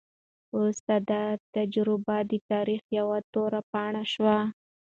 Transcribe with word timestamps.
وروسته 0.53 0.93
دا 1.11 1.23
تجربه 1.55 2.17
د 2.31 2.33
تاریخ 2.51 2.81
یوه 2.97 3.17
توره 3.33 3.61
پاڼه 3.71 4.03
شوه. 4.13 4.37